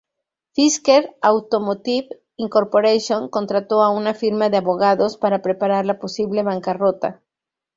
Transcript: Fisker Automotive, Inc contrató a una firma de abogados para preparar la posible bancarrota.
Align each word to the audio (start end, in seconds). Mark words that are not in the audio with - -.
Fisker 0.55 1.15
Automotive, 1.21 2.23
Inc 2.37 2.51
contrató 3.29 3.83
a 3.83 3.91
una 3.91 4.15
firma 4.15 4.49
de 4.49 4.57
abogados 4.57 5.15
para 5.15 5.43
preparar 5.43 5.85
la 5.85 5.99
posible 5.99 6.41
bancarrota. 6.41 7.21